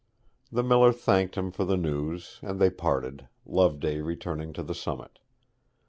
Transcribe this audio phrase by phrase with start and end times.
[0.51, 5.19] The miller thanked him for the news, and they parted, Loveday returning to the summit.